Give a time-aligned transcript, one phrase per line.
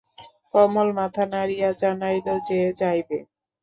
[0.53, 3.19] কমলা মাথা নাড়িয়া জানাইল যে, যাইবে।